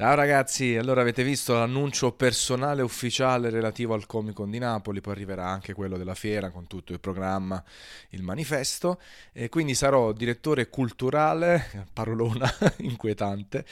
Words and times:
Ciao 0.00 0.14
ragazzi, 0.14 0.78
allora 0.78 1.02
avete 1.02 1.22
visto 1.22 1.52
l'annuncio 1.52 2.12
personale 2.12 2.80
ufficiale 2.80 3.50
relativo 3.50 3.92
al 3.92 4.06
Comic 4.06 4.32
Con 4.32 4.50
di 4.50 4.58
Napoli, 4.58 5.02
poi 5.02 5.12
arriverà 5.12 5.46
anche 5.46 5.74
quello 5.74 5.98
della 5.98 6.14
fiera 6.14 6.48
con 6.48 6.66
tutto 6.66 6.94
il 6.94 7.00
programma, 7.00 7.62
il 8.08 8.22
manifesto. 8.22 8.98
E 9.30 9.50
quindi 9.50 9.74
sarò 9.74 10.12
direttore 10.12 10.70
culturale, 10.70 11.86
parolona 11.92 12.50
inquietante, 12.80 13.66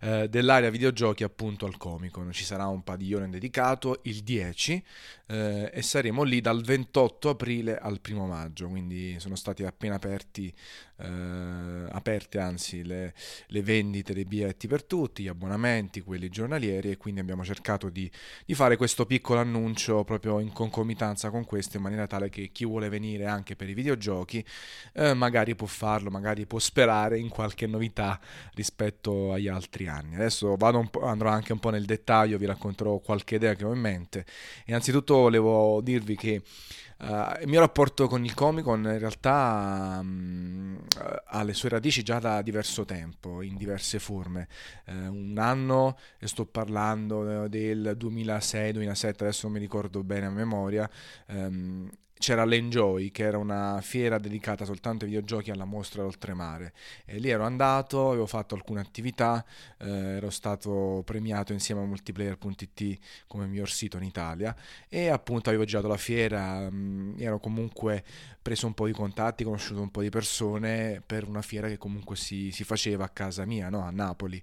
eh, 0.00 0.28
dell'area 0.28 0.68
videogiochi 0.68 1.22
appunto 1.22 1.64
al 1.64 1.76
Comic 1.76 2.10
Con. 2.10 2.32
Ci 2.32 2.42
sarà 2.42 2.66
un 2.66 2.82
padiglione 2.82 3.30
dedicato 3.30 4.00
il 4.02 4.24
10 4.24 4.84
eh, 5.26 5.70
e 5.72 5.82
saremo 5.82 6.24
lì 6.24 6.40
dal 6.40 6.60
28 6.60 7.28
aprile 7.28 7.78
al 7.78 8.00
1 8.04 8.26
maggio, 8.26 8.66
quindi 8.66 9.14
sono 9.20 9.36
stati 9.36 9.62
appena 9.62 9.94
aperti, 9.94 10.52
eh, 10.96 11.06
aperte 11.88 12.40
anzi 12.40 12.82
le, 12.82 13.14
le 13.46 13.62
vendite 13.62 14.12
dei 14.12 14.24
biglietti 14.24 14.66
per 14.66 14.82
tutti, 14.82 15.22
gli 15.22 15.28
abbonamenti 15.28 15.66
abbonamenti, 15.68 16.00
quelli 16.00 16.28
giornalieri, 16.28 16.90
e 16.90 16.96
quindi 16.96 17.20
abbiamo 17.20 17.44
cercato 17.44 17.90
di, 17.90 18.10
di, 18.44 18.54
fare 18.54 18.76
questo 18.76 19.06
piccolo 19.06 19.40
annuncio 19.40 20.02
proprio 20.04 20.40
in 20.40 20.52
concomitanza 20.52 21.30
con 21.30 21.44
questo, 21.44 21.76
in 21.76 21.82
maniera 21.82 22.06
tale 22.06 22.30
che 22.30 22.50
chi 22.52 22.64
vuole 22.64 22.88
venire 22.88 23.26
anche 23.26 23.54
per 23.54 23.68
i 23.68 23.74
videogiochi 23.74 24.44
eh, 24.94 25.14
magari 25.14 25.54
può 25.54 25.66
farlo, 25.66 26.10
magari 26.10 26.46
può 26.46 26.58
sperare 26.58 27.18
in 27.18 27.28
qualche 27.28 27.66
novità 27.66 28.18
rispetto 28.54 29.32
agli 29.32 29.48
altri 29.48 29.86
anni. 29.86 30.14
Adesso 30.14 30.56
andrò 31.02 31.28
anche 31.28 31.52
un 31.52 31.58
po' 31.58 31.70
nel 31.70 31.84
dettaglio, 31.84 32.38
vi 32.38 32.46
racconterò 32.46 32.98
qualche 32.98 33.36
idea 33.36 33.54
che 33.54 33.64
ho 33.64 33.72
in 33.72 33.80
mente. 33.80 34.24
Innanzitutto 34.66 35.16
volevo 35.16 35.80
dirvi 35.82 36.16
che 36.16 36.42
Uh, 37.00 37.40
il 37.42 37.46
mio 37.46 37.60
rapporto 37.60 38.08
con 38.08 38.24
il 38.24 38.34
Comic 38.34 38.64
Con 38.64 38.80
in 38.80 38.98
realtà 38.98 39.98
um, 40.00 40.76
ha 41.26 41.44
le 41.44 41.54
sue 41.54 41.68
radici 41.68 42.02
già 42.02 42.18
da 42.18 42.42
diverso 42.42 42.84
tempo, 42.84 43.40
in 43.40 43.56
diverse 43.56 44.00
forme. 44.00 44.48
Uh, 44.86 44.92
un 44.92 45.38
anno, 45.38 45.57
e 46.18 46.26
sto 46.26 46.46
parlando 46.46 47.48
del 47.48 47.96
2006-2007, 47.98 49.08
adesso 49.20 49.46
non 49.46 49.52
mi 49.52 49.60
ricordo 49.60 50.02
bene 50.02 50.26
a 50.26 50.30
memoria, 50.30 50.88
um, 51.28 51.90
c'era 52.18 52.44
l'Enjoy, 52.44 53.10
che 53.10 53.22
era 53.22 53.38
una 53.38 53.80
fiera 53.80 54.18
dedicata 54.18 54.64
soltanto 54.64 55.04
ai 55.04 55.10
videogiochi 55.10 55.50
alla 55.50 55.64
mostra 55.64 56.02
d'oltremare. 56.02 56.72
E 57.04 57.18
lì 57.18 57.30
ero 57.30 57.44
andato, 57.44 58.08
avevo 58.08 58.26
fatto 58.26 58.54
alcune 58.54 58.80
attività, 58.80 59.44
eh, 59.78 60.16
ero 60.16 60.30
stato 60.30 61.02
premiato 61.04 61.52
insieme 61.52 61.82
a 61.82 61.84
multiplayer.it 61.84 62.98
come 63.26 63.46
miglior 63.46 63.70
sito 63.70 63.96
in 63.96 64.02
Italia 64.02 64.54
e 64.88 65.08
appunto 65.08 65.48
avevo 65.48 65.64
girato 65.64 65.86
la 65.88 65.96
fiera, 65.96 66.68
mh, 66.70 66.74
mm, 66.74 67.14
ero 67.18 67.38
comunque 67.38 68.04
preso 68.48 68.66
un 68.66 68.72
po' 68.72 68.86
di 68.86 68.92
contatti, 68.92 69.44
conosciuto 69.44 69.82
un 69.82 69.90
po' 69.90 70.00
di 70.00 70.08
persone 70.08 71.02
per 71.04 71.28
una 71.28 71.42
fiera 71.42 71.68
che 71.68 71.76
comunque 71.76 72.16
si, 72.16 72.50
si 72.50 72.64
faceva 72.64 73.04
a 73.04 73.08
casa 73.10 73.44
mia, 73.44 73.68
no? 73.68 73.82
a 73.82 73.90
Napoli. 73.90 74.42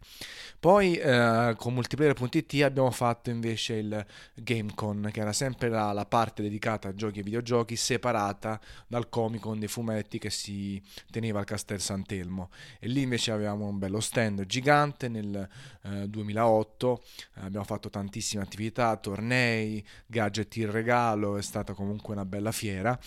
Poi 0.59 0.96
eh, 0.96 1.56
con 1.58 1.73
multiplayer.it 1.73 2.62
abbiamo 2.62 2.92
fatto 2.92 3.31
invece 3.31 3.73
il 3.76 4.06
GameCon, 4.36 5.09
che 5.12 5.22
era 5.22 5.34
sempre 5.34 5.70
la, 5.70 5.92
la 5.92 6.06
parte 6.06 6.44
dedicata 6.44 6.90
a 6.90 6.94
giochi 6.94 7.20
e 7.20 7.23
videogiochi 7.23 7.65
giochi 7.66 7.76
separata 7.76 8.60
dal 8.88 9.10
Comic 9.10 9.42
Con 9.42 9.60
dei 9.60 9.68
fumetti 9.68 10.20
che 10.20 10.30
si 10.30 10.82
teneva 11.12 11.40
al 11.40 11.46
Castel 11.46 11.82
Sant'Elmo. 11.82 12.50
E 12.80 12.88
lì 12.88 13.02
invece 13.02 13.32
avevamo 13.32 13.66
un 13.66 13.80
bello 13.80 14.00
stand 14.00 14.46
gigante 14.46 15.10
nel 15.10 15.50
eh, 15.84 16.08
2008 16.08 17.04
abbiamo 17.42 17.66
fatto 17.66 17.90
tantissime 17.90 18.42
attività 18.42 18.96
tornei 18.98 19.86
gadget 20.06 20.56
in 20.58 20.72
regalo 20.72 21.38
è 21.38 21.42
stata 21.42 21.74
comunque 21.74 22.14
una 22.14 22.26
bella 22.26 22.52
fiera. 22.52 22.98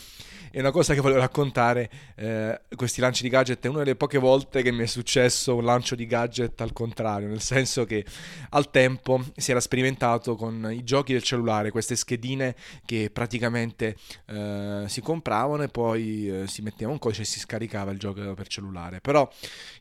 E 0.50 0.58
una 0.60 0.70
cosa 0.70 0.94
che 0.94 1.00
volevo 1.00 1.20
raccontare 1.20 1.90
eh, 2.16 2.60
questi 2.74 3.00
lanci 3.00 3.22
di 3.22 3.28
gadget 3.28 3.64
è 3.64 3.68
una 3.68 3.78
delle 3.78 3.96
poche 3.96 4.18
volte 4.18 4.62
che 4.62 4.72
mi 4.72 4.82
è 4.82 4.86
successo 4.86 5.54
un 5.54 5.64
lancio 5.64 5.94
di 5.94 6.06
gadget 6.06 6.60
al 6.60 6.72
contrario 6.72 7.28
nel 7.28 7.40
senso 7.40 7.84
che 7.84 8.04
al 8.50 8.70
tempo 8.70 9.22
si 9.36 9.50
era 9.50 9.60
sperimentato 9.60 10.34
con 10.34 10.68
i 10.72 10.82
giochi 10.82 11.12
del 11.12 11.22
cellulare 11.22 11.70
queste 11.70 11.96
schedine 11.96 12.54
che 12.84 13.10
praticamente 13.12 13.96
eh, 14.26 14.47
eh, 14.48 14.88
si 14.88 15.00
compravano 15.00 15.62
e 15.62 15.68
poi 15.68 16.42
eh, 16.42 16.46
si 16.46 16.62
metteva 16.62 16.90
un 16.90 16.98
codice 16.98 17.22
e 17.22 17.24
si 17.24 17.38
scaricava 17.38 17.90
il 17.90 17.98
gioco 17.98 18.34
per 18.34 18.48
cellulare. 18.48 19.00
Però 19.00 19.28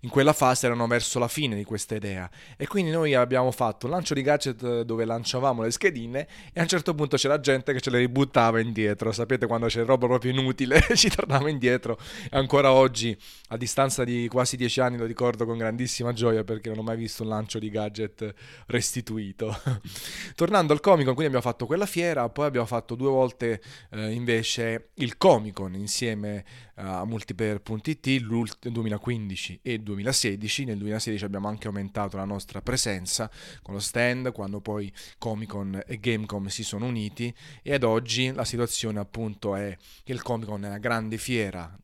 in 0.01 0.09
quella 0.09 0.33
fase 0.33 0.65
erano 0.65 0.87
verso 0.87 1.19
la 1.19 1.27
fine 1.27 1.55
di 1.55 1.63
questa 1.63 1.95
idea 1.95 2.29
e 2.55 2.67
quindi 2.67 2.91
noi 2.91 3.13
abbiamo 3.13 3.51
fatto 3.51 3.85
un 3.85 3.91
lancio 3.93 4.13
di 4.13 4.21
gadget 4.21 4.81
dove 4.81 5.05
lanciavamo 5.05 5.61
le 5.61 5.71
schedine 5.71 6.27
e 6.53 6.59
a 6.59 6.63
un 6.63 6.67
certo 6.67 6.93
punto 6.93 7.17
c'era 7.17 7.39
gente 7.39 7.73
che 7.73 7.79
ce 7.79 7.89
le 7.89 7.99
ributtava 7.99 8.59
indietro. 8.59 9.11
Sapete 9.11 9.47
quando 9.47 9.67
c'è 9.67 9.83
roba 9.83 10.07
proprio 10.07 10.31
inutile, 10.31 10.81
ci 10.95 11.09
tornava 11.09 11.49
indietro 11.49 11.97
e 12.29 12.37
ancora 12.37 12.71
oggi 12.71 13.17
a 13.49 13.57
distanza 13.57 14.03
di 14.03 14.27
quasi 14.29 14.57
dieci 14.57 14.79
anni 14.79 14.97
lo 14.97 15.05
ricordo 15.05 15.45
con 15.45 15.57
grandissima 15.57 16.13
gioia 16.13 16.43
perché 16.43 16.69
non 16.69 16.79
ho 16.79 16.83
mai 16.83 16.97
visto 16.97 17.23
un 17.23 17.29
lancio 17.29 17.59
di 17.59 17.69
gadget 17.69 18.33
restituito. 18.67 19.55
Tornando 20.35 20.73
al 20.73 20.79
Comic 20.79 21.05
Con, 21.05 21.15
quindi 21.15 21.35
abbiamo 21.35 21.51
fatto 21.51 21.65
quella 21.65 21.85
fiera, 21.85 22.27
poi 22.29 22.45
abbiamo 22.45 22.65
fatto 22.65 22.95
due 22.95 23.09
volte 23.09 23.61
eh, 23.91 24.11
invece 24.11 24.56
c'è 24.57 24.83
il 24.95 25.17
Comicon 25.17 25.75
insieme 25.75 26.43
a 26.77 27.05
multiplayer.it 27.05 28.69
2015 28.69 29.59
e 29.61 29.77
2016. 29.77 30.65
Nel 30.65 30.77
2016 30.77 31.25
abbiamo 31.25 31.47
anche 31.47 31.67
aumentato 31.67 32.17
la 32.17 32.25
nostra 32.25 32.63
presenza 32.63 33.29
con 33.61 33.75
lo 33.75 33.79
stand 33.79 34.31
quando 34.31 34.59
poi 34.59 34.91
Comicon 35.19 35.83
e 35.85 35.99
Gamecom 35.99 36.47
si 36.47 36.63
sono 36.63 36.87
uniti 36.87 37.31
e 37.61 37.75
ad 37.75 37.83
oggi 37.83 38.31
la 38.31 38.45
situazione 38.45 38.97
appunto 38.97 39.55
è 39.55 39.77
che 40.03 40.11
il 40.11 40.23
Comicon 40.23 40.63
è 40.63 40.67
una 40.69 40.79
grande 40.79 41.19
fiera 41.19 41.77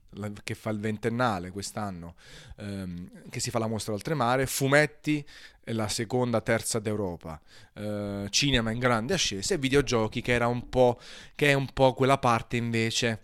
che 0.43 0.55
fa 0.55 0.69
il 0.69 0.79
ventennale 0.79 1.51
quest'anno, 1.51 2.15
ehm, 2.57 3.29
che 3.29 3.39
si 3.39 3.49
fa 3.49 3.59
la 3.59 3.67
mostra 3.67 3.93
d'oltremare, 3.93 4.45
fumetti 4.45 5.25
la 5.67 5.87
seconda, 5.87 6.41
terza 6.41 6.79
d'Europa, 6.79 7.39
eh, 7.73 8.27
cinema 8.29 8.71
in 8.71 8.79
grande 8.79 9.13
ascesa 9.13 9.53
e 9.53 9.57
videogiochi 9.57 10.21
che 10.21 10.33
era 10.33 10.47
un 10.47 10.67
po', 10.69 10.99
che 11.35 11.49
è 11.49 11.53
un 11.53 11.67
po' 11.71 11.93
quella 11.93 12.17
parte 12.17 12.57
invece 12.57 13.21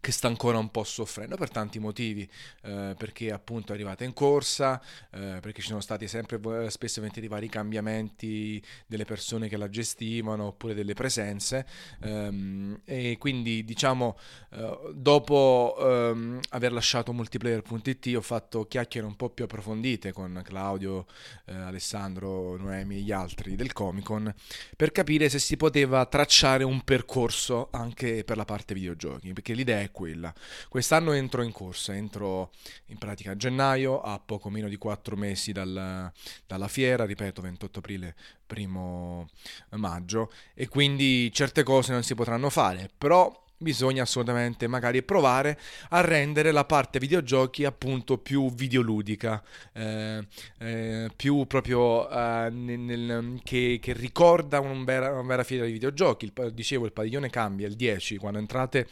che 0.00 0.12
sta 0.12 0.28
ancora 0.28 0.58
un 0.58 0.70
po' 0.70 0.84
soffrendo 0.84 1.36
per 1.36 1.50
tanti 1.50 1.78
motivi, 1.78 2.28
eh, 2.62 2.94
perché 2.96 3.30
appunto 3.30 3.72
è 3.72 3.74
arrivata 3.74 4.04
in 4.04 4.12
corsa, 4.12 4.80
eh, 5.10 5.38
perché 5.40 5.60
ci 5.60 5.68
sono 5.68 5.80
stati 5.80 6.08
sempre 6.08 6.40
spesso 6.70 7.00
eventi 7.00 7.20
di 7.20 7.28
vari 7.28 7.48
cambiamenti 7.48 8.62
delle 8.86 9.04
persone 9.04 9.48
che 9.48 9.56
la 9.56 9.68
gestivano 9.68 10.46
oppure 10.46 10.74
delle 10.74 10.94
presenze 10.94 11.66
ehm, 12.02 12.80
e 12.84 13.16
quindi 13.18 13.64
diciamo 13.64 14.18
eh, 14.50 14.92
dopo 14.94 15.76
ehm, 15.78 16.40
aver 16.50 16.72
lasciato 16.72 17.12
multiplayer.it 17.12 18.12
ho 18.16 18.20
fatto 18.20 18.66
chiacchiere 18.66 19.06
un 19.06 19.16
po' 19.16 19.30
più 19.30 19.44
approfondite 19.44 20.12
con 20.12 20.40
Claudio, 20.44 21.06
eh, 21.46 21.54
Alessandro, 21.54 22.56
Noemi 22.56 22.96
e 22.96 23.00
gli 23.00 23.12
altri 23.12 23.54
del 23.54 23.72
Comic 23.72 24.04
Con 24.04 24.34
per 24.76 24.92
capire 24.92 25.28
se 25.28 25.38
si 25.38 25.56
poteva 25.56 26.04
tracciare 26.06 26.64
un 26.64 26.82
percorso 26.82 27.68
anche 27.70 28.24
per 28.24 28.36
la 28.36 28.44
parte 28.44 28.74
videogiochi, 28.74 29.32
perché 29.32 29.52
l'idea 29.52 29.80
è 29.80 29.89
quella. 29.90 30.32
Quest'anno 30.68 31.12
entro 31.12 31.42
in 31.42 31.52
corsa, 31.52 31.94
entro 31.94 32.50
in 32.86 32.98
pratica 32.98 33.32
a 33.32 33.36
gennaio, 33.36 34.00
a 34.00 34.18
poco 34.18 34.50
meno 34.50 34.68
di 34.68 34.76
quattro 34.76 35.16
mesi 35.16 35.52
dal, 35.52 36.10
dalla 36.46 36.68
fiera, 36.68 37.04
ripeto 37.04 37.42
28 37.42 37.78
aprile, 37.78 38.16
primo 38.46 39.28
maggio, 39.70 40.32
e 40.54 40.68
quindi 40.68 41.30
certe 41.32 41.62
cose 41.62 41.92
non 41.92 42.02
si 42.02 42.14
potranno 42.14 42.50
fare, 42.50 42.90
però 42.96 43.48
bisogna 43.60 44.04
assolutamente 44.04 44.66
magari 44.66 45.02
provare 45.02 45.58
a 45.90 46.00
rendere 46.00 46.50
la 46.50 46.64
parte 46.64 46.98
videogiochi 46.98 47.66
appunto 47.66 48.16
più 48.16 48.50
videoludica, 48.50 49.42
eh, 49.74 50.26
eh, 50.58 51.10
più 51.14 51.46
proprio 51.46 52.08
eh, 52.08 52.48
nel, 52.50 52.78
nel, 52.78 53.40
che, 53.44 53.78
che, 53.80 53.92
ricorda 53.92 54.60
un 54.60 54.84
vera, 54.84 55.12
una 55.12 55.22
vera 55.22 55.44
fiera 55.44 55.66
di 55.66 55.72
videogiochi. 55.72 56.24
Il, 56.24 56.52
dicevo, 56.54 56.86
il 56.86 56.92
padiglione 56.92 57.28
cambia 57.28 57.66
il 57.66 57.76
10, 57.76 58.16
quando 58.16 58.38
entrate 58.38 58.88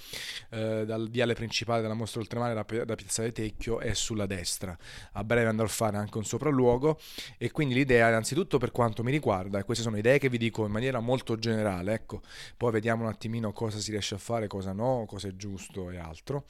eh, 0.50 0.84
dal 0.84 1.08
viale 1.08 1.32
principale 1.32 1.80
della 1.80 1.94
mostra 1.94 2.20
oltremare 2.20 2.52
da, 2.52 2.84
da 2.84 2.94
Piazzale 2.94 3.32
Tecchio 3.32 3.80
è 3.80 3.94
sulla 3.94 4.26
destra. 4.26 4.76
A 5.12 5.24
breve 5.24 5.48
andrò 5.48 5.64
a 5.64 5.68
fare 5.68 5.96
anche 5.96 6.18
un 6.18 6.24
sopralluogo 6.24 6.98
e 7.38 7.50
quindi 7.50 7.72
l'idea, 7.74 8.08
innanzitutto 8.08 8.58
per 8.58 8.70
quanto 8.70 9.02
mi 9.02 9.10
riguarda, 9.10 9.58
e 9.58 9.64
queste 9.64 9.82
sono 9.82 9.96
idee 9.96 10.18
che 10.18 10.28
vi 10.28 10.36
dico 10.36 10.66
in 10.66 10.72
maniera 10.72 11.00
molto 11.00 11.38
generale, 11.38 11.94
ecco, 11.94 12.20
poi 12.58 12.72
vediamo 12.72 13.04
un 13.04 13.08
attimino 13.08 13.52
cosa 13.52 13.78
si 13.78 13.92
riesce 13.92 14.14
a 14.14 14.18
fare, 14.18 14.46
cosa 14.58 14.72
no, 14.72 15.04
cosa 15.06 15.28
è 15.28 15.36
giusto 15.36 15.90
e 15.90 15.98
altro, 15.98 16.46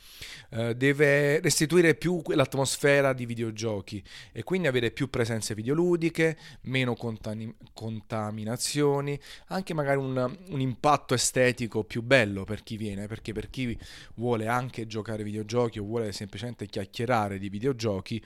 eh, 0.51 0.75
deve 0.75 1.41
restituire 1.41 1.95
più 1.95 2.23
l'atmosfera 2.29 3.13
di 3.13 3.27
videogiochi 3.27 4.03
e 4.33 4.43
quindi 4.45 4.67
avere 4.67 4.91
più 4.91 5.11
presenze 5.11 5.55
videoludiche, 5.55 6.39
meno 6.63 6.95
contani- 6.95 7.55
contaminazioni, 7.75 9.19
anche 9.49 9.75
magari 9.75 9.99
un, 9.99 10.39
un, 10.49 10.61
impatto 10.61 11.13
estetico 11.13 11.85
più 11.85 12.03
bello 12.03 12.45
per 12.45 12.63
chi 12.63 12.79
viene, 12.79 13.07
perché 13.07 13.33
per 13.33 13.51
chi 13.51 13.79
vuole 14.15 14.47
anche 14.47 14.87
giocare 14.87 15.23
videogiochi 15.23 15.79
o 15.79 15.85
vuole 15.85 16.13
semplicemente 16.13 16.67
chiacchierare 16.67 17.39
di 17.39 17.51
videogiochi, 17.51 18.25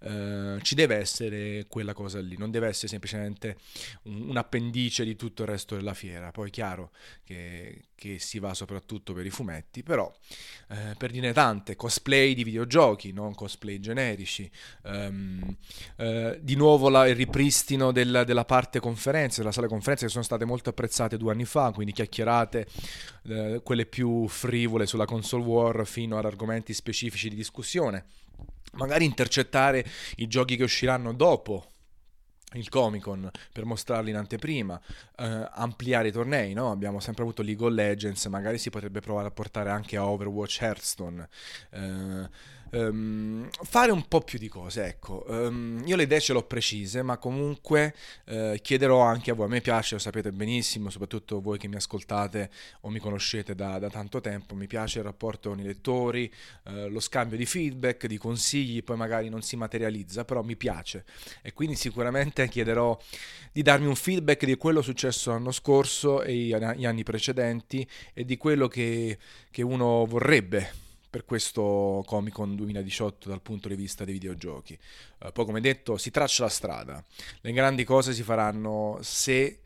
eh, 0.00 0.58
ci 0.62 0.74
deve 0.76 0.94
essere 0.96 1.66
quella 1.68 1.92
cosa 1.92 2.20
lì, 2.20 2.36
non 2.38 2.52
deve 2.52 2.68
essere 2.68 2.86
semplicemente 2.86 3.56
un, 4.04 4.28
un 4.28 4.36
appendice 4.36 5.04
di 5.04 5.16
tutto 5.16 5.42
il 5.42 5.48
resto 5.48 5.74
della 5.74 5.94
fiera. 5.94 6.30
Poi 6.30 6.48
è 6.48 6.52
chiaro 6.52 6.92
che, 7.24 7.86
che 7.96 8.20
si 8.20 8.38
va 8.38 8.54
soprattutto 8.54 9.12
per 9.12 9.23
per 9.24 9.26
i 9.26 9.30
fumetti, 9.30 9.82
però 9.82 10.12
eh, 10.68 10.94
per 10.96 11.10
dire 11.10 11.32
tante, 11.32 11.76
cosplay 11.76 12.34
di 12.34 12.44
videogiochi, 12.44 13.12
non 13.12 13.34
cosplay 13.34 13.80
generici, 13.80 14.50
um, 14.82 15.56
eh, 15.96 16.38
di 16.42 16.54
nuovo 16.54 16.88
la, 16.88 17.06
il 17.06 17.16
ripristino 17.16 17.90
del, 17.90 18.24
della 18.26 18.44
parte 18.44 18.80
conferenze, 18.80 19.40
della 19.40 19.52
sala 19.52 19.66
conferenze 19.66 20.04
che 20.06 20.10
sono 20.10 20.24
state 20.24 20.44
molto 20.44 20.70
apprezzate 20.70 21.16
due 21.16 21.32
anni 21.32 21.44
fa, 21.44 21.72
quindi 21.72 21.92
chiacchierate, 21.92 22.66
eh, 23.28 23.60
quelle 23.64 23.86
più 23.86 24.28
frivole 24.28 24.86
sulla 24.86 25.06
console 25.06 25.44
war 25.44 25.86
fino 25.86 26.18
ad 26.18 26.24
argomenti 26.24 26.74
specifici 26.74 27.28
di 27.28 27.36
discussione. 27.36 28.04
Magari 28.72 29.04
intercettare 29.04 29.86
i 30.16 30.26
giochi 30.26 30.56
che 30.56 30.64
usciranno 30.64 31.12
dopo 31.12 31.68
il 32.54 32.68
Comic 32.68 33.02
Con 33.02 33.30
per 33.52 33.64
mostrarli 33.64 34.10
in 34.10 34.16
anteprima, 34.16 34.80
eh, 35.16 35.48
ampliare 35.52 36.08
i 36.08 36.12
tornei, 36.12 36.52
no? 36.54 36.70
abbiamo 36.70 37.00
sempre 37.00 37.22
avuto 37.22 37.42
League 37.42 37.64
of 37.64 37.72
Legends, 37.72 38.24
magari 38.26 38.58
si 38.58 38.70
potrebbe 38.70 39.00
provare 39.00 39.28
a 39.28 39.30
portare 39.30 39.70
anche 39.70 39.96
a 39.96 40.06
Overwatch 40.06 40.60
Hearthstone. 40.60 41.28
Eh, 41.70 42.28
um, 42.74 43.48
fare 43.50 43.92
un 43.92 44.06
po' 44.08 44.20
più 44.20 44.38
di 44.38 44.48
cose, 44.48 44.84
ecco. 44.84 45.24
Um, 45.28 45.82
io 45.84 45.96
le 45.96 46.04
idee 46.04 46.20
ce 46.20 46.32
l'ho 46.32 46.42
precise, 46.42 47.02
ma 47.02 47.18
comunque 47.18 47.94
uh, 48.26 48.54
chiederò 48.60 49.00
anche 49.00 49.30
a 49.30 49.34
voi. 49.34 49.46
A 49.46 49.48
me 49.48 49.60
piace, 49.60 49.94
lo 49.94 50.00
sapete 50.00 50.32
benissimo, 50.32 50.90
soprattutto 50.90 51.40
voi 51.40 51.58
che 51.58 51.68
mi 51.68 51.76
ascoltate 51.76 52.50
o 52.80 52.90
mi 52.90 52.98
conoscete 52.98 53.54
da, 53.54 53.78
da 53.78 53.90
tanto 53.90 54.20
tempo, 54.20 54.54
mi 54.54 54.66
piace 54.66 54.98
il 54.98 55.04
rapporto 55.04 55.50
con 55.50 55.60
i 55.60 55.64
lettori, 55.64 56.32
uh, 56.64 56.88
lo 56.88 57.00
scambio 57.00 57.36
di 57.36 57.46
feedback, 57.46 58.06
di 58.06 58.18
consigli, 58.18 58.82
poi 58.82 58.96
magari 58.96 59.28
non 59.28 59.42
si 59.42 59.56
materializza, 59.56 60.24
però 60.24 60.42
mi 60.42 60.56
piace. 60.56 61.04
E 61.42 61.52
quindi 61.52 61.76
sicuramente 61.76 62.48
chiederò 62.48 62.98
di 63.52 63.62
darmi 63.62 63.86
un 63.86 63.96
feedback 63.96 64.44
di 64.44 64.56
quello 64.56 64.82
successo 64.82 65.30
l'anno 65.30 65.52
scorso 65.52 66.22
e 66.22 66.34
gli 66.34 66.84
anni 66.84 67.02
precedenti 67.04 67.86
e 68.12 68.24
di 68.24 68.36
quello 68.36 68.68
che, 68.68 69.18
che 69.50 69.62
uno 69.62 70.04
vorrebbe 70.06 70.82
per 71.14 71.24
questo 71.24 72.02
Comic 72.06 72.32
Con 72.32 72.56
2018 72.56 73.28
dal 73.28 73.40
punto 73.40 73.68
di 73.68 73.76
vista 73.76 74.04
dei 74.04 74.14
videogiochi. 74.14 74.76
Uh, 75.20 75.30
poi 75.30 75.44
come 75.44 75.60
detto 75.60 75.96
si 75.96 76.10
traccia 76.10 76.42
la 76.42 76.48
strada, 76.48 77.04
le 77.42 77.52
grandi 77.52 77.84
cose 77.84 78.12
si 78.12 78.24
faranno 78.24 78.98
se 79.00 79.60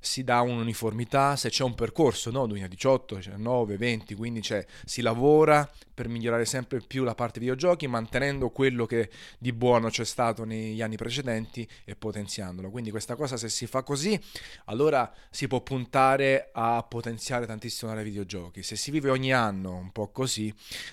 si 0.00 0.24
dà 0.24 0.40
un'uniformità, 0.40 1.36
se 1.36 1.50
c'è 1.50 1.62
un 1.62 1.74
percorso, 1.74 2.30
no? 2.30 2.46
2018, 2.46 3.16
19, 3.16 3.76
20, 3.76 4.14
quindi 4.14 4.42
si 4.84 5.02
lavora 5.02 5.70
per 6.00 6.08
migliorare 6.08 6.46
sempre 6.46 6.80
più 6.80 7.04
la 7.04 7.14
parte 7.14 7.40
videogiochi, 7.40 7.86
mantenendo 7.86 8.48
quello 8.48 8.86
che 8.86 9.10
di 9.38 9.52
buono 9.52 9.90
c'è 9.90 10.06
stato 10.06 10.44
negli 10.44 10.80
anni 10.80 10.96
precedenti 10.96 11.68
e 11.84 11.94
potenziandolo. 11.94 12.70
Quindi 12.70 12.90
questa 12.90 13.16
cosa 13.16 13.36
se 13.36 13.50
si 13.50 13.66
fa 13.66 13.82
così, 13.82 14.18
allora 14.64 15.12
si 15.28 15.46
può 15.46 15.60
puntare 15.60 16.48
a 16.52 16.82
potenziare 16.88 17.44
tantissimo 17.44 17.98
i 18.00 18.02
videogiochi. 18.02 18.62
Se 18.62 18.76
si 18.76 18.90
vive 18.90 19.10
ogni 19.10 19.34
anno 19.34 19.76
un 19.76 19.92
po' 19.92 20.08
così, 20.08 20.52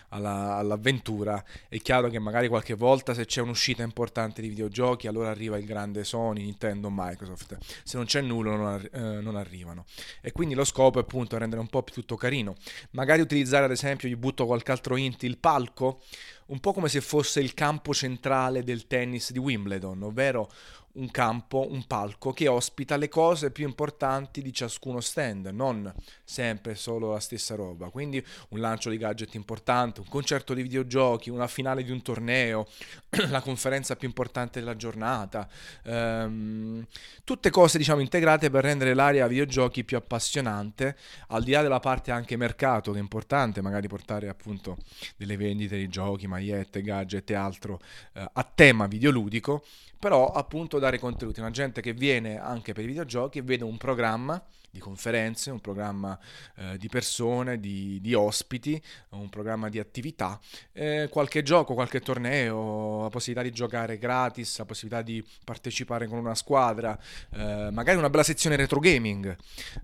alla, 0.10 0.56
all'avventura, 0.56 1.42
è 1.69 1.77
chiaro 1.77 2.10
che 2.10 2.19
magari 2.19 2.50
qualche 2.50 2.74
volta 2.74 3.13
se 3.13 3.25
c'è 3.25 3.39
un'uscita 3.39 3.83
importante 3.83 4.42
di 4.42 4.50
videogiochi, 4.50 5.07
allora 5.07 5.30
arriva 5.30 5.57
il 5.57 5.65
grande 5.65 6.03
Sony, 6.03 6.44
Nintendo, 6.44 6.89
Microsoft. 6.92 7.57
Se 7.83 7.95
non 7.95 8.06
c'è 8.06 8.19
nulla 8.19 8.56
non, 8.57 8.89
eh, 8.97 9.21
non 9.21 9.35
arrivano. 9.35 9.85
E 10.21 10.31
quindi 10.31 10.55
lo 10.55 10.63
scopo 10.63 10.97
è 10.99 11.03
appunto 11.03 11.38
rendere 11.38 11.61
un 11.61 11.67
po' 11.67 11.83
più 11.83 11.94
tutto 11.94 12.15
carino. 12.15 12.55
Magari 12.91 13.21
utilizzare 13.21 13.65
ad 13.65 13.71
esempio, 13.71 14.09
gli 14.09 14.15
butto 14.15 14.45
qualche 14.45 14.71
altro 14.71 14.95
int, 14.97 15.23
il 15.23 15.38
palco, 15.38 16.01
un 16.47 16.59
po' 16.59 16.73
come 16.73 16.89
se 16.89 17.01
fosse 17.01 17.39
il 17.39 17.53
campo 17.53 17.94
centrale 17.94 18.63
del 18.63 18.88
tennis 18.88 19.31
di 19.31 19.39
Wimbledon, 19.39 20.03
ovvero 20.03 20.49
un 20.97 21.09
campo, 21.11 21.67
un 21.69 21.85
palco 21.85 22.33
che 22.33 22.47
ospita 22.47 22.97
le 22.97 23.07
cose 23.07 23.51
più 23.51 23.65
importanti 23.65 24.41
di 24.41 24.51
ciascuno 24.51 24.99
stand, 24.99 25.47
non 25.47 25.91
sempre 26.23 26.75
solo 26.75 27.11
la 27.11 27.19
stessa 27.19 27.55
roba. 27.55 27.89
Quindi 27.89 28.23
un 28.49 28.59
lancio 28.59 28.89
di 28.89 28.97
gadget 28.97 29.35
importante, 29.35 30.01
un 30.01 30.07
concerto 30.07 30.53
di 30.53 30.63
videogiochi, 30.63 31.29
una 31.29 31.47
finale 31.47 31.83
di 31.83 31.91
un 31.91 32.01
torneo, 32.01 32.67
la 33.29 33.41
conferenza 33.41 33.95
più 33.95 34.07
importante 34.07 34.59
della 34.59 34.75
giornata, 34.75 35.47
ehm, 35.83 36.85
tutte 37.23 37.50
cose 37.50 37.77
diciamo 37.77 38.01
integrate 38.01 38.50
per 38.50 38.63
rendere 38.63 38.93
l'area 38.93 39.27
videogiochi 39.27 39.83
più 39.83 39.97
appassionante, 39.97 40.97
al 41.27 41.43
di 41.43 41.51
là 41.51 41.61
della 41.61 41.79
parte 41.79 42.11
anche 42.11 42.35
mercato 42.35 42.91
che 42.91 42.97
è 42.97 43.01
importante, 43.01 43.61
magari 43.61 43.88
portare 43.88 44.29
appunto 44.29 44.77
delle 45.15 45.38
vendite 45.38 45.77
di 45.77 45.88
giochi, 45.89 46.25
magliette, 46.38 46.81
gadget 46.81 47.30
e 47.30 47.36
altro 47.36 47.80
eh, 48.13 48.30
a 48.31 48.44
tema 48.44 48.88
videoludico 48.88 49.63
però 50.00 50.31
appunto 50.31 50.80
dare 50.80 51.00
contenuti, 51.00 51.39
una 51.39 51.51
gente 51.51 51.81
che 51.81 51.94
viene 51.94 52.39
anche 52.39 52.74
per 52.74 52.84
i 52.84 52.88
videogiochi 52.88 53.39
e 53.39 53.42
vede 53.42 53.63
un 53.63 53.78
programma 53.78 54.42
di 54.69 54.80
conferenze, 54.80 55.50
un 55.50 55.60
programma 55.60 56.18
eh, 56.56 56.78
di 56.78 56.88
persone, 56.88 57.60
di, 57.60 58.00
di, 58.00 58.13
ospiti, 58.13 58.80
un 59.10 59.30
programma 59.30 59.69
di 59.69 59.80
attività, 59.80 60.39
eh, 60.72 61.07
qualche 61.10 61.42
gioco, 61.42 61.74
qualche 61.74 62.00
torneo, 62.00 63.04
la 63.04 63.10
possibilità 63.10 63.48
di 63.48 63.56
giocare 63.56 63.98
gratis, 63.98 64.60
la 64.60 64.66
possibilità 64.66 65.01
di 65.01 65.24
partecipare 65.44 66.07
con 66.07 66.19
una 66.19 66.36
squadra, 66.36 66.98
eh, 67.31 67.69
magari 67.72 67.98
una 67.98 68.10
bella 68.10 68.24
sezione 68.24 68.56
retro 68.56 68.80
gaming, 68.80 69.36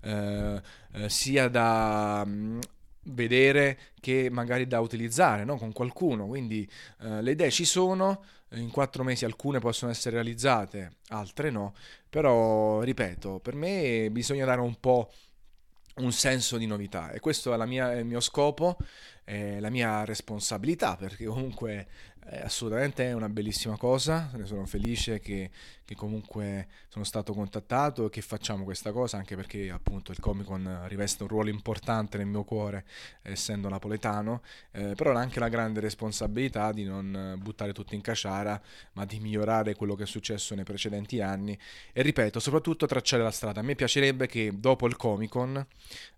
eh, 0.02 0.62
eh, 0.92 1.08
sia 1.08 1.48
da 1.48 2.22
mm, 2.24 2.60
vedere 3.06 3.78
che 4.00 4.28
magari 4.30 4.66
da 4.66 4.80
utilizzare 4.80 5.44
no? 5.44 5.56
con 5.56 5.72
qualcuno. 5.72 6.26
Quindi 6.26 6.68
eh, 7.00 7.22
le 7.22 7.32
idee 7.32 7.50
ci 7.50 7.64
sono, 7.64 8.24
in 8.50 8.70
quattro 8.70 9.02
mesi 9.02 9.24
alcune 9.24 9.58
possono 9.58 9.90
essere 9.90 10.16
realizzate, 10.16 10.96
altre 11.08 11.50
no, 11.50 11.74
però 12.08 12.80
ripeto, 12.82 13.40
per 13.40 13.54
me 13.54 14.08
bisogna 14.10 14.44
dare 14.44 14.60
un 14.60 14.78
po' 14.78 15.10
un 15.96 16.12
senso 16.12 16.56
di 16.56 16.66
novità 16.66 17.12
e 17.12 17.20
questo 17.20 17.54
è, 17.54 17.66
mia, 17.66 17.92
è 17.92 17.98
il 17.98 18.04
mio 18.04 18.20
scopo, 18.20 18.76
la 19.26 19.70
mia 19.70 20.04
responsabilità 20.04 20.96
perché 20.96 21.24
comunque 21.24 21.86
è 22.26 22.40
assolutamente 22.40 23.12
una 23.12 23.28
bellissima 23.28 23.76
cosa, 23.76 24.30
ne 24.34 24.46
sono 24.46 24.64
felice 24.64 25.20
che, 25.20 25.50
che, 25.84 25.94
comunque 25.94 26.68
sono 26.88 27.04
stato 27.04 27.34
contattato 27.34 28.06
e 28.06 28.10
che 28.10 28.22
facciamo 28.22 28.64
questa 28.64 28.92
cosa, 28.92 29.18
anche 29.18 29.36
perché 29.36 29.70
appunto 29.70 30.10
il 30.10 30.20
Comic 30.20 30.46
Con 30.46 30.84
riveste 30.86 31.22
un 31.22 31.28
ruolo 31.28 31.50
importante 31.50 32.16
nel 32.16 32.26
mio 32.26 32.44
cuore, 32.44 32.84
essendo 33.22 33.68
napoletano, 33.68 34.42
eh, 34.70 34.94
però 34.94 35.12
anche 35.14 35.38
la 35.38 35.48
grande 35.48 35.80
responsabilità 35.80 36.72
di 36.72 36.84
non 36.84 37.38
buttare 37.40 37.72
tutto 37.74 37.94
in 37.94 38.00
caciara, 38.00 38.60
ma 38.92 39.04
di 39.04 39.20
migliorare 39.20 39.74
quello 39.74 39.94
che 39.94 40.04
è 40.04 40.06
successo 40.06 40.54
nei 40.54 40.64
precedenti 40.64 41.20
anni 41.20 41.58
e 41.92 42.02
ripeto, 42.02 42.40
soprattutto 42.40 42.86
tracciare 42.86 43.22
la 43.22 43.30
strada. 43.30 43.60
A 43.60 43.62
me 43.62 43.74
piacerebbe 43.74 44.26
che 44.26 44.50
dopo 44.54 44.86
il 44.86 44.96
Comic 44.96 45.30
Con 45.30 45.66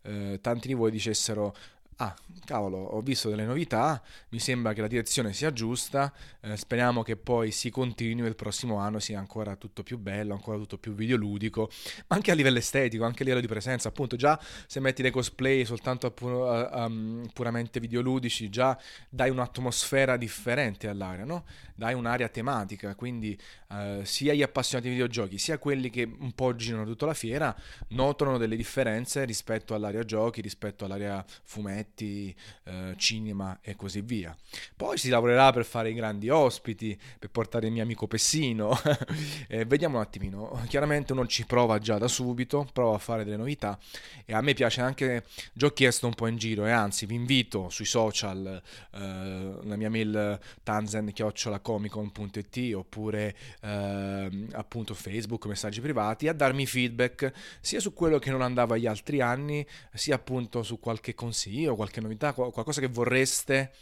eh, 0.02 0.38
tanti 0.40 0.68
di 0.68 0.74
voi 0.74 0.90
dicessero 0.92 1.54
ah, 1.96 2.14
cavolo, 2.44 2.76
ho 2.78 3.00
visto 3.00 3.30
delle 3.30 3.44
novità, 3.44 4.02
mi 4.30 4.38
sembra 4.38 4.72
che 4.72 4.80
la 4.80 4.86
direzione 4.86 5.32
sia 5.32 5.52
giusta, 5.52 6.12
eh, 6.40 6.56
speriamo 6.56 7.02
che 7.02 7.16
poi 7.16 7.50
si 7.50 7.70
continui 7.70 8.26
il 8.28 8.36
prossimo 8.36 8.76
anno 8.76 8.98
sia 8.98 9.18
ancora 9.18 9.56
tutto 9.56 9.82
più 9.82 9.98
bello, 9.98 10.34
ancora 10.34 10.58
tutto 10.58 10.78
più 10.78 10.94
videoludico, 10.94 11.70
ma 12.08 12.16
anche 12.16 12.30
a 12.30 12.34
livello 12.34 12.58
estetico, 12.58 13.04
anche 13.04 13.22
a 13.22 13.24
livello 13.24 13.40
di 13.40 13.48
presenza, 13.48 13.88
appunto 13.88 14.16
già 14.16 14.38
se 14.66 14.80
metti 14.80 15.02
dei 15.02 15.10
cosplay 15.10 15.64
soltanto 15.64 16.10
pu- 16.10 16.26
um, 16.28 17.28
puramente 17.32 17.80
videoludici, 17.80 18.48
già 18.50 18.78
dai 19.08 19.30
un'atmosfera 19.30 20.16
differente 20.16 20.88
all'area, 20.88 21.24
no? 21.24 21.44
Dai 21.74 21.94
un'area 21.94 22.28
tematica, 22.28 22.94
quindi 22.94 23.38
uh, 23.68 24.04
sia 24.04 24.34
gli 24.34 24.42
appassionati 24.42 24.88
di 24.88 24.94
videogiochi, 24.94 25.38
sia 25.38 25.58
quelli 25.58 25.90
che 25.90 26.04
un 26.04 26.32
po' 26.32 26.54
girano 26.54 26.84
tutta 26.84 27.06
la 27.06 27.14
fiera, 27.14 27.54
notano 27.88 28.38
delle 28.38 28.56
differenze 28.56 29.24
rispetto 29.24 29.74
all'area 29.74 30.04
giochi, 30.04 30.40
rispetto 30.40 30.84
all'area 30.84 31.24
fumetti, 31.44 31.85
fumetti, 31.86 32.34
eh, 32.64 32.94
cinema 32.96 33.60
e 33.62 33.76
così 33.76 34.00
via. 34.00 34.36
Poi 34.74 34.98
si 34.98 35.08
lavorerà 35.08 35.52
per 35.52 35.64
fare 35.64 35.90
i 35.90 35.94
grandi 35.94 36.28
ospiti, 36.28 36.98
per 37.18 37.30
portare 37.30 37.66
il 37.66 37.72
mio 37.72 37.82
amico 37.82 38.08
Pessino. 38.08 38.78
eh, 39.48 39.64
vediamo 39.64 39.96
un 39.96 40.02
attimino. 40.02 40.62
Chiaramente 40.68 41.12
uno 41.12 41.26
ci 41.26 41.46
prova 41.46 41.78
già 41.78 41.96
da 41.98 42.08
subito, 42.08 42.68
prova 42.72 42.96
a 42.96 42.98
fare 42.98 43.22
delle 43.24 43.36
novità 43.36 43.78
e 44.24 44.34
a 44.34 44.40
me 44.40 44.54
piace 44.54 44.80
anche, 44.80 45.24
già 45.52 45.66
ho 45.66 45.70
chiesto 45.70 46.06
un 46.06 46.14
po' 46.14 46.26
in 46.26 46.36
giro 46.36 46.66
e 46.66 46.70
anzi 46.70 47.06
vi 47.06 47.14
invito 47.14 47.68
sui 47.70 47.84
social, 47.84 48.60
eh, 48.92 49.54
la 49.62 49.76
mia 49.76 49.90
mail 49.90 50.38
tanzen-comicon.it 50.62 52.74
oppure 52.74 53.36
eh, 53.60 54.46
appunto 54.52 54.94
Facebook, 54.94 55.46
messaggi 55.46 55.80
privati, 55.80 56.28
a 56.28 56.32
darmi 56.32 56.66
feedback 56.66 57.32
sia 57.60 57.80
su 57.80 57.92
quello 57.92 58.18
che 58.18 58.30
non 58.30 58.40
andava 58.42 58.76
gli 58.76 58.86
altri 58.86 59.20
anni, 59.20 59.66
sia 59.92 60.14
appunto 60.16 60.62
su 60.62 60.80
qualche 60.80 61.14
consiglio, 61.14 61.75
qualche 61.76 62.00
novità, 62.00 62.32
qualcosa 62.32 62.80
che 62.80 62.88
vorreste 62.88 63.72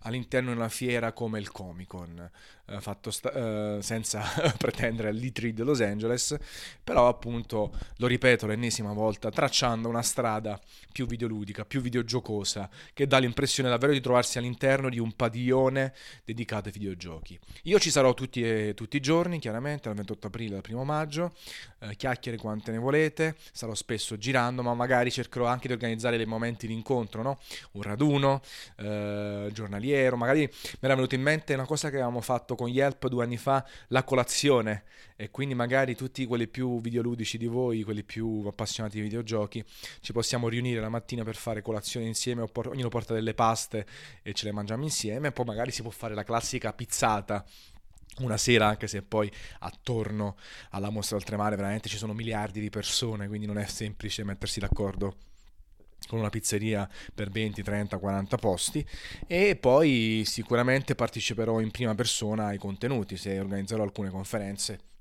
all'interno 0.00 0.50
di 0.50 0.56
una 0.56 0.68
fiera 0.68 1.12
come 1.12 1.38
il 1.38 1.50
Comic 1.50 1.88
Con. 1.88 2.30
Eh, 2.66 2.80
fatto 2.80 3.10
sta- 3.10 3.32
eh, 3.32 3.82
senza 3.82 4.22
pretendere 4.58 5.12
l'E3 5.12 5.48
di 5.48 5.62
Los 5.62 5.80
Angeles, 5.80 6.36
però 6.82 7.08
appunto, 7.08 7.72
lo 7.98 8.06
ripeto 8.06 8.46
l'ennesima 8.46 8.92
volta, 8.92 9.30
tracciando 9.30 9.88
una 9.88 10.02
strada 10.02 10.60
più 10.92 11.06
videoludica, 11.06 11.64
più 11.64 11.80
videogiocosa, 11.80 12.68
che 12.92 13.06
dà 13.06 13.18
l'impressione 13.18 13.68
davvero 13.68 13.92
di 13.92 14.00
trovarsi 14.00 14.38
all'interno 14.38 14.88
di 14.88 14.98
un 14.98 15.12
padiglione 15.12 15.92
dedicato 16.24 16.68
ai 16.68 16.74
videogiochi. 16.74 17.38
Io 17.64 17.78
ci 17.78 17.90
sarò 17.90 18.14
tutti, 18.14 18.42
eh, 18.42 18.74
tutti 18.74 18.96
i 18.96 19.00
giorni, 19.00 19.38
chiaramente, 19.38 19.88
dal 19.88 19.96
28 19.96 20.28
aprile 20.28 20.56
al 20.56 20.62
1 20.66 20.84
maggio, 20.84 21.34
eh, 21.80 21.96
chiacchiere 21.96 22.36
quante 22.36 22.70
ne 22.70 22.78
volete, 22.78 23.36
sarò 23.52 23.74
spesso 23.74 24.16
girando, 24.16 24.62
ma 24.62 24.74
magari 24.74 25.10
cercherò 25.10 25.46
anche 25.46 25.66
di 25.66 25.72
organizzare 25.74 26.16
dei 26.16 26.26
momenti 26.26 26.66
di 26.66 26.72
incontro, 26.72 27.22
no? 27.22 27.40
un 27.72 27.82
raduno 27.82 28.40
eh, 28.76 29.48
giornaliero, 29.52 30.16
magari 30.16 30.40
mi 30.40 30.78
era 30.80 30.94
venuto 30.94 31.14
in 31.14 31.22
mente 31.22 31.54
una 31.54 31.66
cosa 31.66 31.88
che 31.88 31.96
avevamo 31.96 32.20
fatto 32.20 32.53
con 32.54 32.68
Yelp 32.68 33.08
due 33.08 33.24
anni 33.24 33.36
fa, 33.36 33.64
la 33.88 34.04
colazione, 34.04 34.84
e 35.16 35.30
quindi 35.30 35.54
magari 35.54 35.94
tutti 35.94 36.26
quelli 36.26 36.48
più 36.48 36.80
videoludici 36.80 37.38
di 37.38 37.46
voi, 37.46 37.82
quelli 37.82 38.02
più 38.02 38.44
appassionati 38.46 38.96
di 38.96 39.02
videogiochi, 39.02 39.64
ci 40.00 40.12
possiamo 40.12 40.48
riunire 40.48 40.80
la 40.80 40.88
mattina 40.88 41.24
per 41.24 41.36
fare 41.36 41.62
colazione 41.62 42.06
insieme, 42.06 42.44
ognuno 42.52 42.88
porta 42.88 43.14
delle 43.14 43.34
paste 43.34 43.86
e 44.22 44.32
ce 44.32 44.46
le 44.46 44.52
mangiamo 44.52 44.82
insieme, 44.82 45.32
poi 45.32 45.44
magari 45.44 45.70
si 45.70 45.82
può 45.82 45.90
fare 45.90 46.14
la 46.14 46.24
classica 46.24 46.72
pizzata 46.72 47.44
una 48.18 48.36
sera, 48.36 48.68
anche 48.68 48.86
se 48.86 49.02
poi 49.02 49.30
attorno 49.60 50.36
alla 50.70 50.90
mostra 50.90 51.16
oltremare 51.16 51.56
veramente 51.56 51.88
ci 51.88 51.96
sono 51.96 52.12
miliardi 52.12 52.60
di 52.60 52.70
persone, 52.70 53.26
quindi 53.26 53.46
non 53.46 53.58
è 53.58 53.66
semplice 53.66 54.22
mettersi 54.24 54.60
d'accordo 54.60 55.16
con 56.06 56.18
una 56.18 56.30
pizzeria 56.30 56.88
per 57.14 57.30
20, 57.30 57.62
30, 57.62 57.98
40 57.98 58.36
posti 58.36 58.86
e 59.26 59.56
poi 59.56 60.22
sicuramente 60.26 60.94
parteciperò 60.94 61.60
in 61.60 61.70
prima 61.70 61.94
persona 61.94 62.46
ai 62.46 62.58
contenuti 62.58 63.16
se 63.16 63.38
organizzerò 63.38 63.82
alcune 63.82 64.10
conferenze 64.10 64.92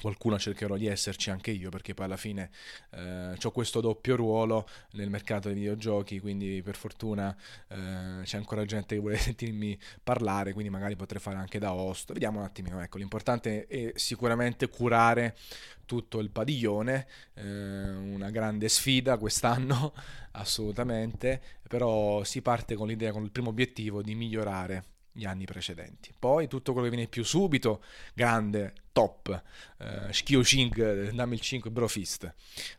qualcuno 0.00 0.38
cercherò 0.38 0.76
di 0.76 0.86
esserci 0.86 1.30
anche 1.30 1.50
io 1.50 1.68
perché 1.68 1.94
poi 1.94 2.06
alla 2.06 2.16
fine 2.16 2.50
eh, 2.90 3.36
ho 3.40 3.50
questo 3.50 3.80
doppio 3.80 4.16
ruolo 4.16 4.68
nel 4.92 5.10
mercato 5.10 5.48
dei 5.48 5.56
videogiochi 5.56 6.20
quindi 6.20 6.62
per 6.62 6.76
fortuna 6.76 7.36
eh, 7.68 8.22
c'è 8.22 8.36
ancora 8.36 8.64
gente 8.64 8.94
che 8.94 9.00
vuole 9.00 9.16
sentirmi 9.18 9.78
parlare 10.02 10.52
quindi 10.52 10.70
magari 10.70 10.96
potrei 10.96 11.20
fare 11.20 11.36
anche 11.36 11.58
da 11.58 11.72
host. 11.72 12.12
Vediamo 12.12 12.38
un 12.38 12.44
attimino 12.44 12.80
ecco 12.80 12.98
l'importante 12.98 13.66
è 13.66 13.92
sicuramente 13.94 14.68
curare 14.68 15.36
tutto 15.84 16.20
il 16.20 16.30
padiglione 16.30 17.06
eh, 17.34 17.42
una 17.42 18.30
grande 18.30 18.68
sfida 18.68 19.18
quest'anno 19.18 19.92
assolutamente 20.32 21.40
però 21.68 22.24
si 22.24 22.42
parte 22.42 22.74
con 22.74 22.86
l'idea 22.88 23.12
con 23.12 23.24
il 23.24 23.30
primo 23.30 23.50
obiettivo 23.50 24.02
di 24.02 24.14
migliorare 24.14 24.84
gli 25.12 25.24
anni 25.24 25.44
precedenti. 25.44 26.12
Poi 26.18 26.46
tutto 26.48 26.72
quello 26.72 26.88
che 26.88 26.94
viene 26.94 27.08
più 27.08 27.24
subito, 27.24 27.82
grande, 28.14 28.74
top, 28.92 29.42
eh, 29.78 30.12
Shikyo 30.12 30.42
Shing, 30.42 31.10
dammi 31.10 31.34
il 31.34 31.40
5, 31.40 31.70
Brofist. 31.70 32.32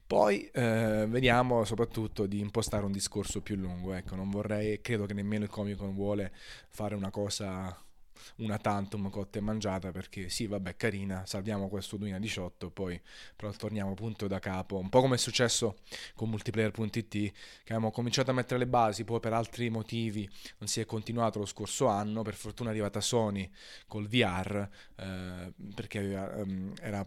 Poi 0.05 0.49
eh, 0.53 1.05
vediamo 1.07 1.63
soprattutto 1.63 2.25
di 2.25 2.39
impostare 2.39 2.85
un 2.85 2.91
discorso 2.91 3.41
più 3.41 3.55
lungo, 3.55 3.93
ecco, 3.93 4.15
non 4.15 4.29
vorrei, 4.29 4.81
credo 4.81 5.05
che 5.05 5.13
nemmeno 5.13 5.43
il 5.43 5.49
Comic 5.49 5.77
Con 5.77 5.93
vuole 5.93 6.31
fare 6.69 6.95
una 6.95 7.09
cosa 7.09 7.75
una 8.37 8.57
tantum 8.57 9.09
cotta 9.09 9.39
e 9.39 9.41
mangiata 9.41 9.91
perché 9.91 10.29
sì, 10.29 10.47
vabbè, 10.47 10.75
carina, 10.75 11.25
salviamo 11.25 11.67
questo 11.67 11.97
2018, 11.97 12.69
poi 12.69 12.99
però 13.35 13.51
torniamo 13.51 13.91
appunto 13.91 14.27
da 14.27 14.39
capo, 14.39 14.77
un 14.77 14.89
po' 14.89 15.01
come 15.01 15.15
è 15.15 15.17
successo 15.17 15.77
con 16.15 16.29
multiplayer.it 16.29 17.09
che 17.09 17.33
abbiamo 17.63 17.91
cominciato 17.91 18.31
a 18.31 18.33
mettere 18.33 18.59
le 18.59 18.67
basi, 18.67 19.03
poi 19.03 19.19
per 19.19 19.33
altri 19.33 19.69
motivi 19.69 20.29
non 20.57 20.67
si 20.67 20.79
è 20.79 20.85
continuato 20.85 21.39
lo 21.39 21.45
scorso 21.45 21.87
anno, 21.87 22.21
per 22.21 22.35
fortuna 22.35 22.69
è 22.69 22.71
arrivata 22.71 23.01
Sony 23.01 23.49
col 23.87 24.07
VR 24.07 24.67
eh, 24.95 25.53
perché 25.73 25.99
aveva, 25.99 26.31
um, 26.35 26.73
era 26.79 27.05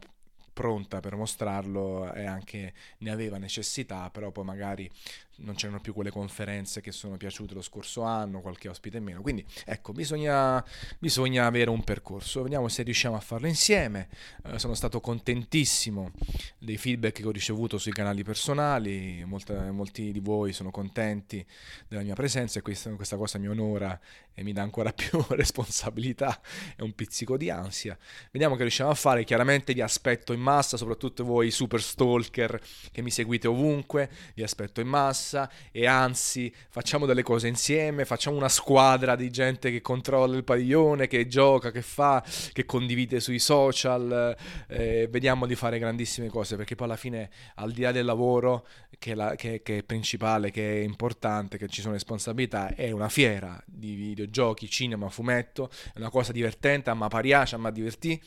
pronta 0.54 1.00
per 1.00 1.16
mostrarlo 1.16 2.10
e 2.14 2.24
anche 2.24 2.72
ne 2.98 3.10
aveva 3.10 3.36
necessità, 3.36 4.08
però 4.10 4.30
poi 4.30 4.44
magari 4.44 4.90
non 5.36 5.54
c'erano 5.54 5.80
più 5.80 5.92
quelle 5.92 6.10
conferenze 6.10 6.80
che 6.80 6.92
sono 6.92 7.16
piaciute 7.16 7.54
lo 7.54 7.62
scorso 7.62 8.02
anno, 8.02 8.40
qualche 8.40 8.68
ospite 8.68 8.98
in 8.98 9.04
meno. 9.04 9.20
Quindi 9.20 9.44
ecco, 9.64 9.92
bisogna, 9.92 10.64
bisogna 10.98 11.46
avere 11.46 11.70
un 11.70 11.82
percorso. 11.82 12.42
Vediamo 12.42 12.68
se 12.68 12.82
riusciamo 12.82 13.16
a 13.16 13.20
farlo 13.20 13.46
insieme. 13.46 14.08
Eh, 14.44 14.58
sono 14.58 14.74
stato 14.74 15.00
contentissimo 15.00 16.12
dei 16.58 16.76
feedback 16.76 17.20
che 17.20 17.26
ho 17.26 17.30
ricevuto 17.30 17.78
sui 17.78 17.92
canali 17.92 18.22
personali, 18.22 19.24
Molta, 19.24 19.72
molti 19.72 20.12
di 20.12 20.20
voi 20.20 20.52
sono 20.52 20.70
contenti 20.70 21.44
della 21.88 22.02
mia 22.02 22.14
presenza 22.14 22.58
e 22.58 22.62
questa, 22.62 22.90
questa 22.90 23.16
cosa 23.16 23.38
mi 23.38 23.48
onora 23.48 23.98
e 24.32 24.42
mi 24.42 24.52
dà 24.52 24.62
ancora 24.62 24.92
più 24.94 25.24
responsabilità 25.30 26.40
e 26.76 26.82
un 26.82 26.92
pizzico 26.94 27.36
di 27.36 27.50
ansia. 27.50 27.96
Vediamo 28.30 28.54
che 28.54 28.62
riusciamo 28.62 28.90
a 28.90 28.94
fare. 28.94 29.24
Chiaramente 29.24 29.72
vi 29.72 29.80
aspetto 29.80 30.32
in 30.32 30.40
massa, 30.40 30.76
soprattutto 30.76 31.24
voi 31.24 31.50
super 31.50 31.82
stalker 31.82 32.60
che 32.92 33.02
mi 33.02 33.10
seguite 33.10 33.48
ovunque, 33.48 34.10
vi 34.34 34.42
aspetto 34.42 34.80
in 34.80 34.88
massa 34.88 35.23
massa 35.24 35.50
e 35.72 35.86
anzi 35.86 36.52
facciamo 36.68 37.06
delle 37.06 37.22
cose 37.22 37.48
insieme, 37.48 38.04
facciamo 38.04 38.36
una 38.36 38.48
squadra 38.48 39.16
di 39.16 39.30
gente 39.30 39.70
che 39.70 39.80
controlla 39.80 40.36
il 40.36 40.44
padiglione, 40.44 41.06
che 41.06 41.26
gioca, 41.26 41.70
che 41.70 41.82
fa, 41.82 42.22
che 42.52 42.66
condivide 42.66 43.20
sui 43.20 43.38
social, 43.38 44.36
eh, 44.68 45.08
vediamo 45.10 45.46
di 45.46 45.54
fare 45.54 45.78
grandissime 45.78 46.28
cose 46.28 46.56
perché 46.56 46.74
poi 46.74 46.86
alla 46.86 46.96
fine 46.96 47.30
al 47.56 47.72
di 47.72 47.82
là 47.82 47.92
del 47.92 48.04
lavoro 48.04 48.66
che 48.98 49.12
è, 49.12 49.14
la, 49.14 49.34
che, 49.34 49.62
che 49.62 49.78
è 49.78 49.82
principale, 49.82 50.50
che 50.50 50.80
è 50.80 50.82
importante, 50.82 51.58
che 51.58 51.68
ci 51.68 51.80
sono 51.80 51.94
responsabilità, 51.94 52.74
è 52.74 52.90
una 52.90 53.08
fiera 53.08 53.62
di 53.66 53.94
videogiochi, 53.94 54.68
cinema, 54.68 55.08
fumetto, 55.08 55.70
è 55.92 55.98
una 55.98 56.10
cosa 56.10 56.32
divertente, 56.32 56.92
ma 56.94 57.08
pariace, 57.08 57.56
ma 57.56 57.70
divertì 57.70 58.20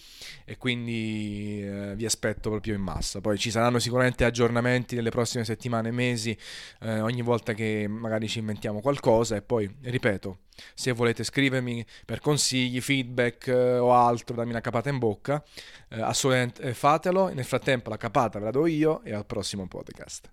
e 0.45 0.57
quindi 0.57 1.61
eh, 1.63 1.93
vi 1.95 2.05
aspetto 2.05 2.49
proprio 2.49 2.75
in 2.75 2.81
massa. 2.81 3.21
Poi 3.21 3.37
ci 3.37 3.51
saranno 3.51 3.79
sicuramente 3.79 4.23
aggiornamenti 4.23 4.95
nelle 4.95 5.09
prossime 5.09 5.45
settimane 5.45 5.89
e 5.89 5.91
mesi 5.91 6.37
eh, 6.88 7.01
ogni 7.01 7.22
volta 7.22 7.53
che 7.53 7.86
magari 7.88 8.29
ci 8.29 8.39
inventiamo 8.39 8.79
qualcosa 8.79 9.36
e 9.36 9.41
poi, 9.41 9.70
ripeto, 9.82 10.38
se 10.74 10.94
volete 10.94 11.25
scrivermi 11.25 11.86
per 12.06 12.22
consigli, 12.22 12.79
feedback 12.79 13.48
eh, 13.48 13.77
o 13.77 13.94
altro, 13.94 14.36
dammi 14.36 14.51
una 14.51 14.62
capata 14.62 14.89
in 14.89 14.98
bocca, 14.98 15.44
eh, 15.89 16.01
assolutamente 16.01 16.74
fatelo. 16.74 17.27
Nel 17.27 17.46
frattempo 17.46 17.89
la 17.89 17.98
capata 17.98 18.39
ve 18.39 18.46
la 18.46 18.51
do 18.51 18.65
io 18.65 19.03
e 19.03 19.13
al 19.13 19.25
prossimo 19.25 19.67
podcast. 19.67 20.29